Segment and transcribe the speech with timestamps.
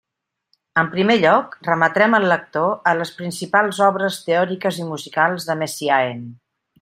[0.81, 6.25] En primer lloc, remetrem el lector a les principals obres teòriques i musicals de Messiaen.